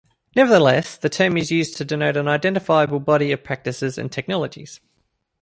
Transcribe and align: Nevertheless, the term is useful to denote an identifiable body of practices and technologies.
Nevertheless, 0.35 0.97
the 0.97 1.09
term 1.09 1.37
is 1.37 1.51
useful 1.51 1.77
to 1.77 1.85
denote 1.85 2.17
an 2.17 2.27
identifiable 2.27 2.99
body 2.99 3.31
of 3.31 3.43
practices 3.43 3.99
and 3.99 4.11
technologies. 4.11 4.79